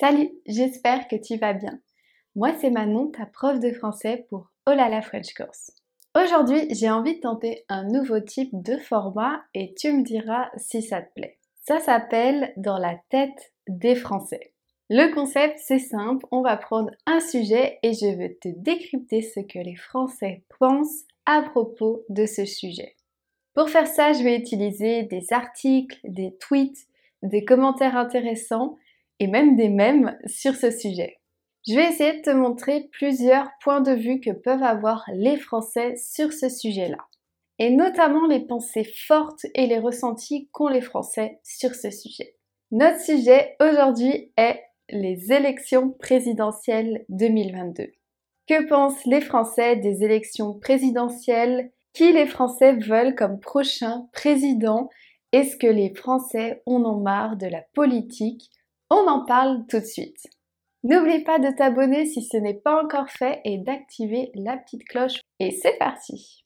[0.00, 1.80] Salut, j'espère que tu vas bien.
[2.36, 5.72] Moi, c'est Manon, ta prof de français pour Olala French Course.
[6.14, 10.82] Aujourd'hui, j'ai envie de tenter un nouveau type de format et tu me diras si
[10.82, 11.38] ça te plaît.
[11.66, 14.52] Ça s'appelle Dans la tête des Français.
[14.88, 19.40] Le concept, c'est simple, on va prendre un sujet et je veux te décrypter ce
[19.40, 22.94] que les Français pensent à propos de ce sujet.
[23.52, 26.86] Pour faire ça, je vais utiliser des articles, des tweets,
[27.24, 28.76] des commentaires intéressants
[29.20, 31.18] et même des mèmes sur ce sujet.
[31.66, 35.96] Je vais essayer de te montrer plusieurs points de vue que peuvent avoir les Français
[35.96, 37.04] sur ce sujet-là.
[37.58, 42.36] Et notamment les pensées fortes et les ressentis qu'ont les Français sur ce sujet.
[42.70, 47.92] Notre sujet aujourd'hui est les élections présidentielles 2022.
[48.46, 51.70] Que pensent les Français des élections présidentielles?
[51.92, 54.88] Qui les Français veulent comme prochain président?
[55.32, 58.50] Est-ce que les Français en ont marre de la politique?
[58.90, 60.26] On en parle tout de suite.
[60.84, 65.20] N'oublie pas de t'abonner si ce n'est pas encore fait et d'activer la petite cloche.
[65.40, 66.44] Et c'est parti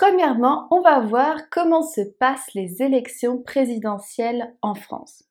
[0.00, 5.24] Premièrement, on va voir comment se passent les élections présidentielles en France.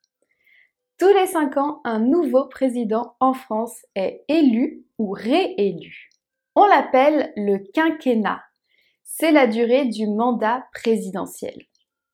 [0.99, 6.11] Tous les 5 ans, un nouveau président en France est élu ou réélu.
[6.53, 8.43] On l'appelle le quinquennat.
[9.03, 11.57] C'est la durée du mandat présidentiel.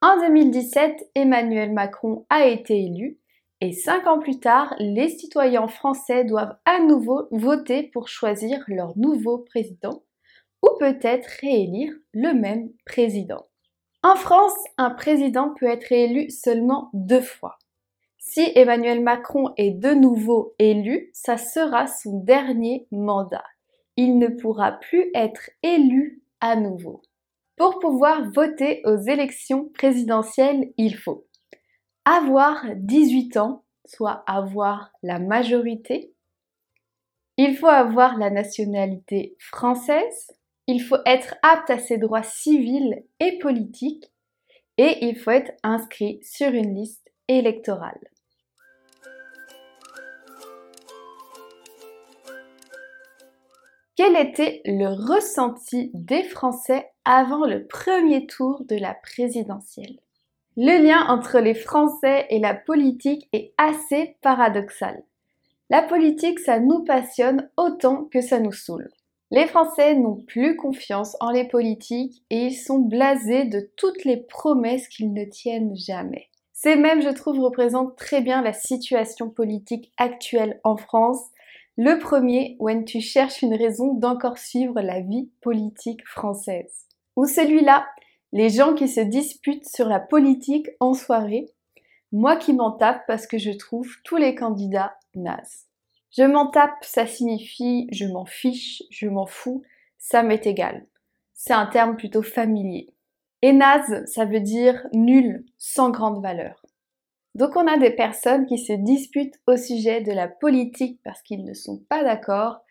[0.01, 3.19] En 2017, Emmanuel Macron a été élu
[3.59, 8.97] et 5 ans plus tard, les citoyens français doivent à nouveau voter pour choisir leur
[8.97, 10.04] nouveau président
[10.65, 13.45] ou peut-être réélire le même président.
[14.03, 17.57] En France, un président peut être élu seulement deux fois.
[18.17, 23.43] Si Emmanuel Macron est de nouveau élu, ça sera son dernier mandat.
[23.97, 27.01] Il ne pourra plus être élu à nouveau.
[27.55, 31.27] Pour pouvoir voter aux élections présidentielles, il faut
[32.03, 36.13] avoir 18 ans, soit avoir la majorité.
[37.37, 40.31] Il faut avoir la nationalité française,
[40.67, 44.11] il faut être apte à ses droits civils et politiques
[44.77, 47.99] et il faut être inscrit sur une liste électorale.
[53.95, 59.99] Quel était le ressenti des Français avant le premier tour de la présidentielle?
[60.57, 65.01] Le lien entre les Français et la politique est assez paradoxal.
[65.69, 68.89] La politique, ça nous passionne autant que ça nous saoule.
[69.31, 74.17] Les Français n'ont plus confiance en les politiques et ils sont blasés de toutes les
[74.17, 76.29] promesses qu'ils ne tiennent jamais.
[76.53, 81.19] Ces mêmes, je trouve, représentent très bien la situation politique actuelle en France.
[81.75, 86.85] Le premier, when tu cherches une raison d'encore suivre la vie politique française.
[87.15, 87.85] Ou celui-là,
[88.31, 91.47] les gens qui se disputent sur la politique en soirée.
[92.11, 95.65] Moi qui m'en tape parce que je trouve tous les candidats nazes.
[96.17, 99.63] Je m'en tape, ça signifie je m'en fiche, je m'en fous,
[99.97, 100.85] ça m'est égal.
[101.33, 102.89] C'est un terme plutôt familier.
[103.41, 106.65] Et naze, ça veut dire nul, sans grande valeur.
[107.35, 111.43] Donc on a des personnes qui se disputent au sujet de la politique parce qu'ils
[111.43, 112.61] ne sont pas d'accord,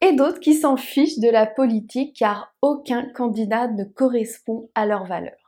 [0.00, 5.04] et d'autres qui s'en fichent de la politique car aucun candidat ne correspond à leurs
[5.04, 5.41] valeurs.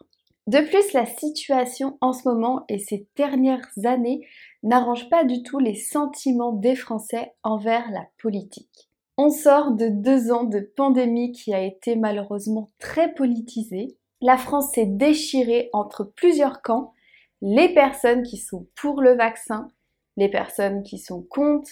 [0.46, 4.26] De plus, la situation en ce moment et ces dernières années
[4.62, 8.90] n'arrange pas du tout les sentiments des Français envers la politique.
[9.16, 13.96] On sort de deux ans de pandémie qui a été malheureusement très politisée.
[14.20, 16.92] La France s'est déchirée entre plusieurs camps,
[17.40, 19.68] les personnes qui sont pour le vaccin,
[20.16, 21.70] les personnes qui sont contre,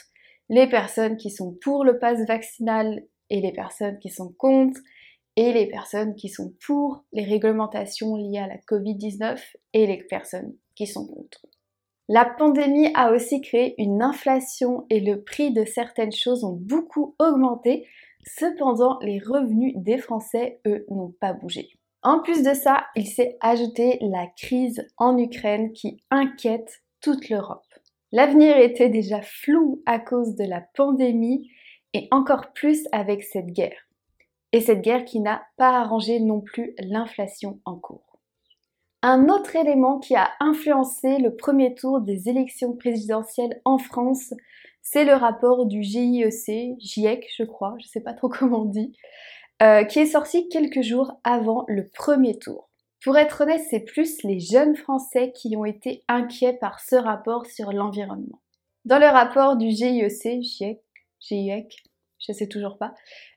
[0.49, 4.81] les personnes qui sont pour le pass vaccinal et les personnes qui sont contre,
[5.37, 9.39] et les personnes qui sont pour les réglementations liées à la Covid-19
[9.73, 11.47] et les personnes qui sont contre.
[12.09, 17.15] La pandémie a aussi créé une inflation et le prix de certaines choses ont beaucoup
[17.19, 17.87] augmenté.
[18.25, 21.71] Cependant, les revenus des Français, eux, n'ont pas bougé.
[22.03, 27.65] En plus de ça, il s'est ajouté la crise en Ukraine qui inquiète toute l'Europe.
[28.11, 31.51] L'avenir était déjà flou à cause de la pandémie
[31.95, 33.89] et encore plus avec cette guerre
[34.53, 38.19] et cette guerre qui n'a pas arrangé non plus l'inflation en cours.
[39.03, 44.33] Un autre élément qui a influencé le premier tour des élections présidentielles en France,
[44.81, 48.67] c'est le rapport du GIEC, GIEC je crois, je ne sais pas trop comment on
[48.67, 48.97] dit,
[49.63, 52.69] euh, qui est sorti quelques jours avant le premier tour.
[53.03, 57.47] Pour être honnête, c'est plus les jeunes Français qui ont été inquiets par ce rapport
[57.47, 58.41] sur l'environnement.
[58.85, 60.81] Dans le rapport du GIEC, GIEC,
[61.21, 61.83] GIEC,
[62.27, 62.95] je sais toujours pas,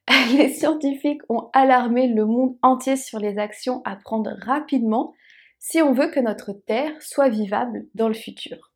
[0.37, 5.13] les scientifiques ont alarmé le monde entier sur les actions à prendre rapidement
[5.59, 8.71] si on veut que notre Terre soit vivable dans le futur.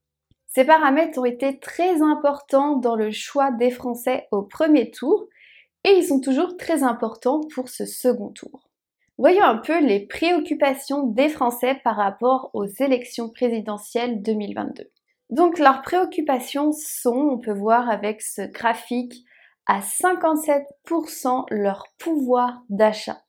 [0.48, 5.28] Ces paramètres ont été très importants dans le choix des Français au premier tour
[5.84, 8.68] et ils sont toujours très importants pour ce second tour.
[9.20, 14.90] Voyons un peu les préoccupations des Français par rapport aux élections présidentielles 2022.
[15.30, 19.26] Donc leurs préoccupations sont, on peut voir avec ce graphique,
[19.70, 23.22] à 57% leur pouvoir d'achat.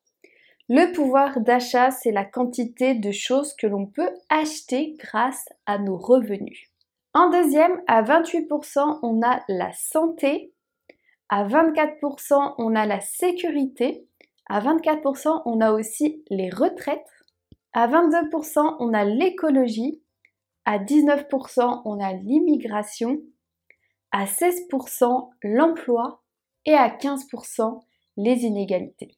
[0.70, 5.98] Le pouvoir d'achat, c'est la quantité de choses que l'on peut acheter grâce à nos
[5.98, 6.70] revenus.
[7.12, 10.54] En deuxième, à 28%, on a la santé.
[11.28, 14.08] À 24%, on a la sécurité.
[14.48, 17.04] À 24%, on a aussi les retraites.
[17.74, 20.00] À 22%, on a l'écologie.
[20.64, 23.20] À 19%, on a l'immigration.
[24.10, 26.22] À 16%, l'emploi.
[26.66, 27.80] Et à 15%,
[28.16, 29.16] les inégalités.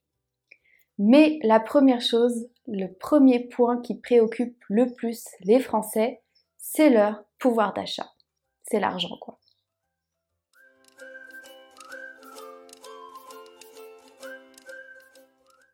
[0.98, 6.22] Mais la première chose, le premier point qui préoccupe le plus les Français,
[6.58, 8.12] c'est leur pouvoir d'achat.
[8.62, 9.38] C'est l'argent, quoi.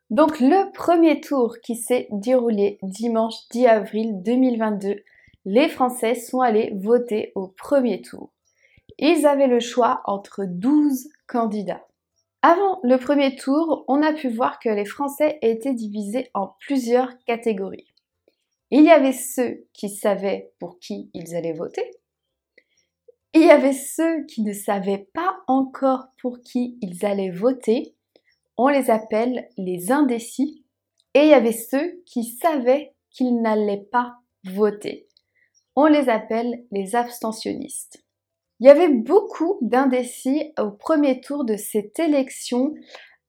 [0.09, 5.03] Donc le premier tour qui s'est déroulé dimanche 10 avril 2022,
[5.45, 8.31] les Français sont allés voter au premier tour.
[9.01, 11.87] Ils avaient le choix entre 12 candidats.
[12.41, 17.17] Avant le premier tour, on a pu voir que les Français étaient divisés en plusieurs
[17.25, 17.93] catégories.
[18.71, 21.89] Il y avait ceux qui savaient pour qui ils allaient voter.
[23.33, 27.95] Il y avait ceux qui ne savaient pas encore pour qui ils allaient voter.
[28.57, 30.65] On les appelle les indécis.
[31.13, 35.07] Et il y avait ceux qui savaient qu'ils n'allaient pas voter.
[35.77, 38.03] On les appelle les abstentionnistes.
[38.59, 42.73] Il y avait beaucoup d'indécis au premier tour de cette élection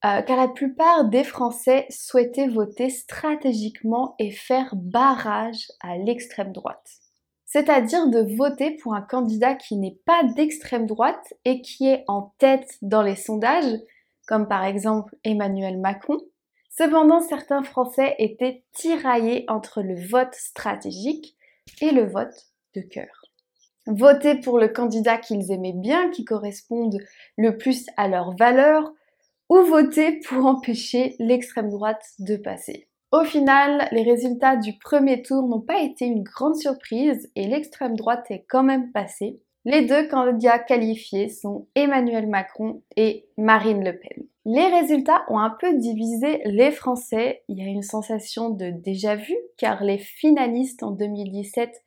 [0.05, 6.91] euh, car la plupart des Français souhaitaient voter stratégiquement et faire barrage à l'extrême droite.
[7.45, 12.33] C'est-à-dire de voter pour un candidat qui n'est pas d'extrême droite et qui est en
[12.39, 13.79] tête dans les sondages,
[14.27, 16.19] comme par exemple Emmanuel Macron.
[16.71, 21.37] Cependant, certains Français étaient tiraillés entre le vote stratégique
[21.83, 22.35] et le vote
[22.75, 23.20] de cœur
[23.91, 26.99] voter pour le candidat qu'ils aimaient bien, qui corresponde
[27.37, 28.93] le plus à leurs valeurs,
[29.49, 32.87] ou voter pour empêcher l'extrême droite de passer.
[33.13, 37.97] Au final, les résultats du premier tour n'ont pas été une grande surprise et l'extrême
[37.97, 39.41] droite est quand même passée.
[39.65, 44.25] Les deux candidats qualifiés sont Emmanuel Macron et Marine Le Pen.
[44.47, 47.43] Les résultats ont un peu divisé les Français.
[47.49, 51.83] Il y a une sensation de déjà vu car les finalistes en 2017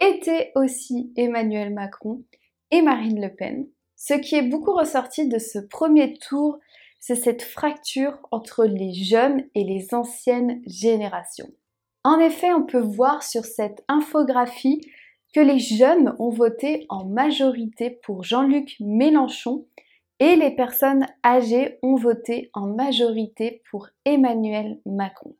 [0.00, 2.22] étaient aussi Emmanuel Macron
[2.70, 3.66] et Marine Le Pen.
[3.96, 6.58] Ce qui est beaucoup ressorti de ce premier tour,
[7.00, 11.50] c'est cette fracture entre les jeunes et les anciennes générations.
[12.04, 14.80] En effet, on peut voir sur cette infographie
[15.34, 19.66] que les jeunes ont voté en majorité pour Jean-Luc Mélenchon
[20.20, 25.36] et les personnes âgées ont voté en majorité pour Emmanuel Macron.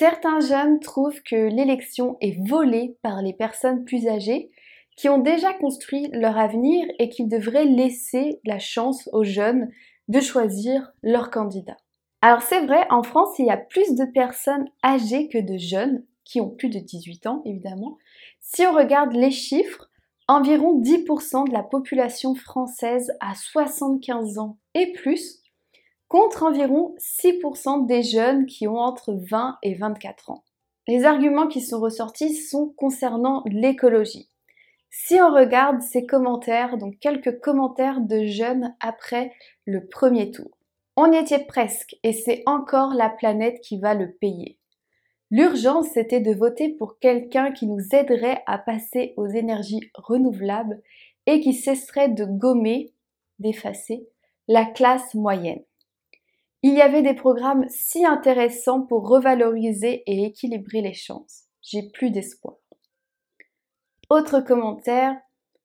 [0.00, 4.50] Certains jeunes trouvent que l'élection est volée par les personnes plus âgées
[4.96, 9.68] qui ont déjà construit leur avenir et qu'ils devraient laisser la chance aux jeunes
[10.08, 11.76] de choisir leur candidat.
[12.22, 16.02] Alors c'est vrai, en France, il y a plus de personnes âgées que de jeunes,
[16.24, 17.98] qui ont plus de 18 ans évidemment.
[18.40, 19.90] Si on regarde les chiffres,
[20.28, 25.39] environ 10% de la population française a 75 ans et plus,
[26.10, 30.44] contre environ 6% des jeunes qui ont entre 20 et 24 ans.
[30.88, 34.28] Les arguments qui sont ressortis sont concernant l'écologie.
[34.90, 39.32] Si on regarde ces commentaires, donc quelques commentaires de jeunes après
[39.66, 40.50] le premier tour.
[40.96, 44.58] On y était presque et c'est encore la planète qui va le payer.
[45.30, 50.82] L'urgence, c'était de voter pour quelqu'un qui nous aiderait à passer aux énergies renouvelables
[51.26, 52.92] et qui cesserait de gommer,
[53.38, 54.08] d'effacer,
[54.48, 55.62] la classe moyenne.
[56.62, 61.44] Il y avait des programmes si intéressants pour revaloriser et équilibrer les chances.
[61.62, 62.56] J'ai plus d'espoir.
[64.10, 65.16] Autre commentaire,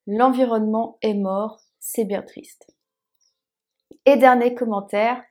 [0.07, 2.71] l'environnement est mort, c'est bien triste.
[4.05, 5.21] Et dernier commentaire,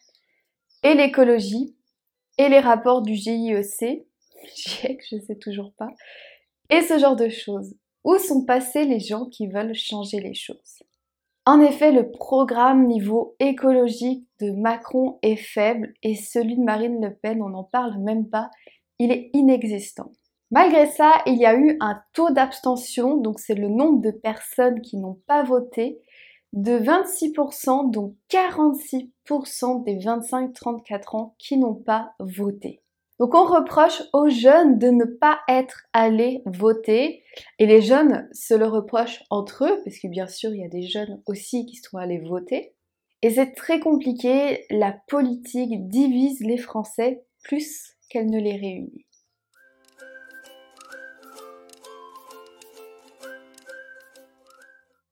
[0.83, 1.77] et l'écologie,
[2.37, 4.07] et les rapports du GIEC,
[4.55, 5.89] GIEC, je sais toujours pas,
[6.69, 7.75] et ce genre de choses.
[8.03, 10.83] Où sont passés les gens qui veulent changer les choses?
[11.47, 17.15] En effet, le programme niveau écologique de Macron est faible et celui de Marine Le
[17.15, 18.51] Pen, on n'en parle même pas,
[18.99, 20.13] il est inexistant.
[20.51, 24.81] Malgré ça, il y a eu un taux d'abstention, donc c'est le nombre de personnes
[24.81, 26.01] qui n'ont pas voté,
[26.53, 32.84] de 26%, donc 46% des 25-34 ans qui n'ont pas voté.
[33.25, 37.25] Donc on reproche aux jeunes de ne pas être allés voter
[37.59, 40.69] et les jeunes se le reprochent entre eux parce que bien sûr il y a
[40.69, 42.75] des jeunes aussi qui sont allés voter.
[43.23, 49.07] Et c'est très compliqué, la politique divise les Français plus qu'elle ne les réunit.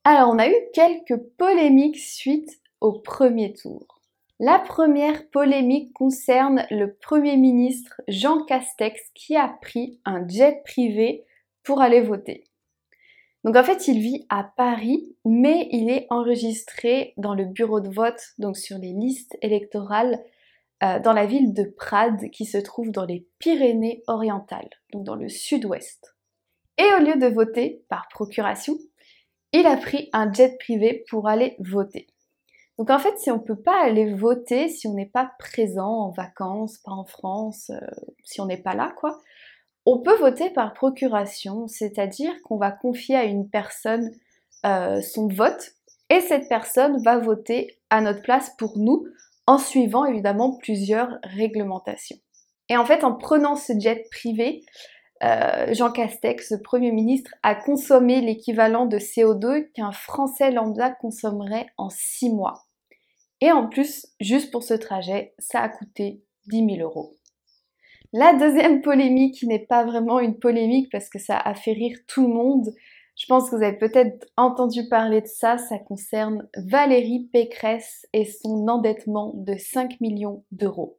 [0.05, 3.92] Alors on a eu quelques polémiques suite au premier tour.
[4.45, 11.25] La première polémique concerne le Premier ministre Jean Castex qui a pris un jet privé
[11.63, 12.43] pour aller voter.
[13.45, 17.89] Donc en fait, il vit à Paris, mais il est enregistré dans le bureau de
[17.89, 20.21] vote, donc sur les listes électorales,
[20.83, 25.15] euh, dans la ville de Prades, qui se trouve dans les Pyrénées orientales, donc dans
[25.15, 26.17] le sud-ouest.
[26.79, 28.77] Et au lieu de voter par procuration,
[29.53, 32.09] il a pris un jet privé pour aller voter.
[32.79, 35.91] Donc en fait, si on ne peut pas aller voter, si on n'est pas présent
[35.91, 37.87] en vacances, pas en France, euh,
[38.25, 39.21] si on n'est pas là, quoi,
[39.85, 44.11] on peut voter par procuration, c'est-à-dire qu'on va confier à une personne
[44.65, 45.73] euh, son vote
[46.09, 49.07] et cette personne va voter à notre place pour nous
[49.47, 52.19] en suivant évidemment plusieurs réglementations.
[52.69, 54.65] Et en fait, en prenant ce jet privé,
[55.25, 61.91] euh, Jean Castex, Premier ministre, a consommé l'équivalent de CO2 qu'un Français lambda consommerait en
[61.91, 62.65] six mois.
[63.41, 67.15] Et en plus, juste pour ce trajet, ça a coûté 10 000 euros.
[68.13, 71.97] La deuxième polémique, qui n'est pas vraiment une polémique parce que ça a fait rire
[72.07, 72.69] tout le monde,
[73.17, 78.25] je pense que vous avez peut-être entendu parler de ça, ça concerne Valérie Pécresse et
[78.25, 80.99] son endettement de 5 millions d'euros.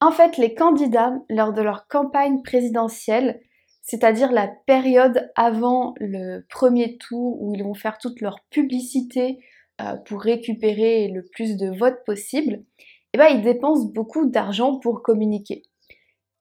[0.00, 3.40] En fait, les candidats, lors de leur campagne présidentielle,
[3.84, 9.38] c'est-à-dire la période avant le premier tour où ils vont faire toute leur publicité
[9.80, 12.64] euh, pour récupérer le plus de votes possible,
[13.12, 15.62] eh ben, ils dépensent beaucoup d'argent pour communiquer.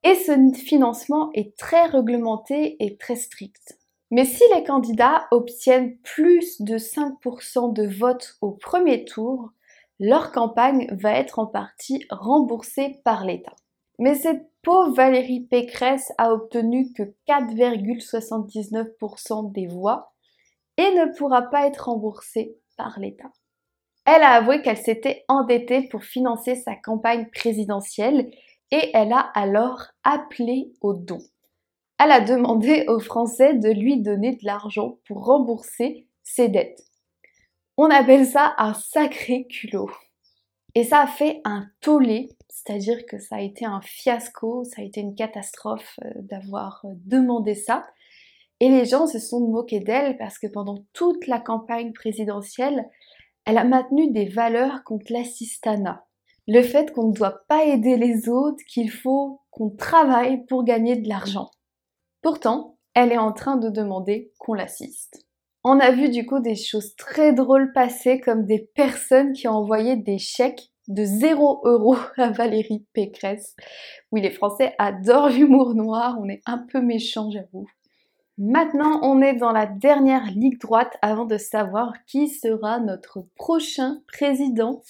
[0.04, 3.78] Et ce financement est très réglementé et très strict.
[4.10, 9.50] Mais si les candidats obtiennent plus de 5% de votes au premier tour,
[10.00, 13.56] leur campagne va être en partie remboursée par l'État.
[14.00, 20.14] Mais cette pauvre Valérie Pécresse a obtenu que 4,79% des voix
[20.78, 23.30] et ne pourra pas être remboursée par l'État.
[24.06, 28.32] Elle a avoué qu'elle s'était endettée pour financer sa campagne présidentielle
[28.72, 31.20] et elle a alors appelé au don.
[32.00, 36.84] Elle a demandé aux Français de lui donner de l'argent pour rembourser ses dettes.
[37.78, 39.90] On appelle ça un sacré culot.
[40.76, 44.86] Et ça a fait un tollé, c'est-à-dire que ça a été un fiasco, ça a
[44.86, 47.86] été une catastrophe euh, d'avoir euh, demandé ça.
[48.60, 52.90] Et les gens se sont moqués d'elle parce que pendant toute la campagne présidentielle,
[53.46, 56.06] elle a maintenu des valeurs contre l'assistanat.
[56.48, 60.96] Le fait qu'on ne doit pas aider les autres, qu'il faut qu'on travaille pour gagner
[60.96, 61.52] de l'argent.
[62.22, 65.26] Pourtant, elle est en train de demander qu'on l'assiste.
[65.66, 69.54] On a vu du coup des choses très drôles passer comme des personnes qui ont
[69.54, 73.56] envoyé des chèques de 0 euros à Valérie Pécresse.
[74.12, 77.66] Oui, les Français adorent l'humour noir, on est un peu méchants, j'avoue.
[78.38, 84.02] Maintenant, on est dans la dernière ligue droite avant de savoir qui sera notre prochain
[84.08, 84.82] président.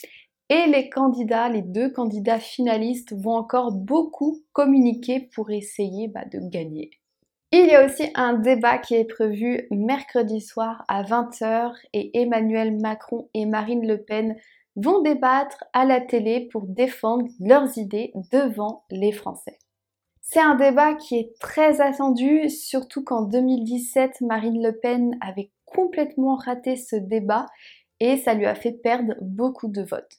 [0.49, 6.39] Et les candidats, les deux candidats finalistes vont encore beaucoup communiquer pour essayer bah, de
[6.49, 6.89] gagner.
[7.55, 12.75] Il y a aussi un débat qui est prévu mercredi soir à 20h et Emmanuel
[12.75, 14.35] Macron et Marine Le Pen
[14.75, 19.59] vont débattre à la télé pour défendre leurs idées devant les Français.
[20.19, 26.37] C'est un débat qui est très attendu, surtout qu'en 2017, Marine Le Pen avait complètement
[26.37, 27.45] raté ce débat
[27.99, 30.17] et ça lui a fait perdre beaucoup de votes.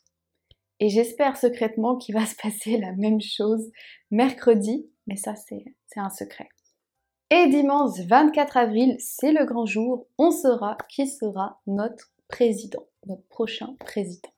[0.79, 3.73] Et j'espère secrètement qu'il va se passer la même chose
[4.12, 5.64] mercredi, mais ça c'est
[5.97, 6.49] un secret.
[7.37, 13.26] Et dimanche 24 avril, c'est le grand jour, on saura qui sera notre président, notre
[13.26, 14.31] prochain président.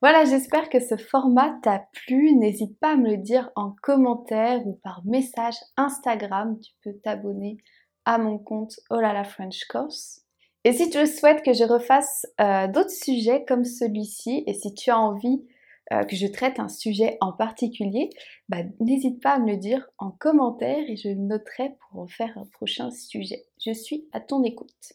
[0.00, 2.32] Voilà, j'espère que ce format t'a plu.
[2.32, 6.58] N'hésite pas à me le dire en commentaire ou par message Instagram.
[6.60, 7.58] Tu peux t'abonner
[8.06, 10.22] à mon compte Olala French Course.
[10.64, 14.88] Et si tu souhaites que je refasse euh, d'autres sujets comme celui-ci, et si tu
[14.90, 15.46] as envie
[15.92, 18.10] euh, que je traite un sujet en particulier,
[18.48, 22.36] bah, n'hésite pas à me le dire en commentaire et je noterai pour en faire
[22.36, 23.44] un prochain sujet.
[23.64, 24.92] Je suis à ton écoute.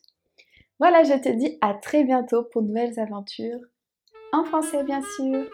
[0.79, 3.61] Voilà, je te dis à très bientôt pour de nouvelles aventures
[4.33, 5.49] en français bien sûr.